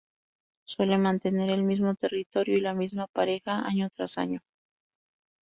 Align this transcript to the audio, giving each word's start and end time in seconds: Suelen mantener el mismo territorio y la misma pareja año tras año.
Suelen 0.65 1.03
mantener 1.03 1.51
el 1.51 1.61
mismo 1.61 1.93
territorio 1.93 2.57
y 2.57 2.61
la 2.61 2.73
misma 2.73 3.05
pareja 3.05 3.63
año 3.67 3.87
tras 3.95 4.17
año. 4.17 4.41